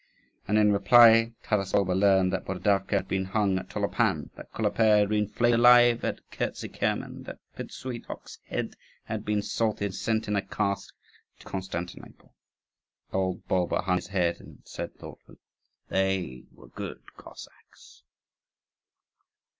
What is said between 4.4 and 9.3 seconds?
Koloper had been flayed alive at Kizikirmen, that Pidsuitok's head had